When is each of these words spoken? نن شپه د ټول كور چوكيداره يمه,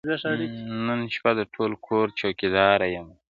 نن 0.85 0.99
شپه 1.15 1.31
د 1.39 1.41
ټول 1.53 1.71
كور 1.85 2.07
چوكيداره 2.19 2.87
يمه, 2.95 3.15